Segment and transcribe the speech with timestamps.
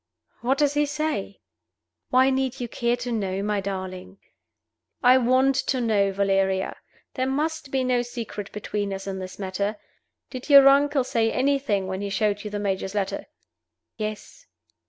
[0.41, 1.41] "What does he say?"
[2.09, 4.17] "Why need you care to know, my darling?"
[5.03, 6.75] "I want to know, Valeria.
[7.13, 9.77] There must be no secret between us in this matter.
[10.31, 13.27] Did your uncle say anything when he showed you the major's letter?"
[13.95, 14.47] "Yes."